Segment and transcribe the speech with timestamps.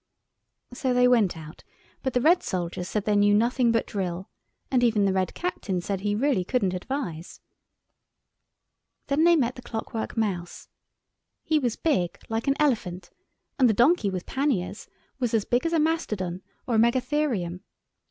[0.73, 1.63] So they went out;
[2.01, 4.31] but the red soldiers said they knew nothing but drill,
[4.71, 7.39] and even the Red Captain said he really couldn't advise.
[9.09, 10.69] Then they met the clockwork mouse.
[11.43, 13.11] He was big like an elephant,
[13.59, 14.87] and the donkey with panniers
[15.19, 17.59] was as big as a mastodon or a megatherium.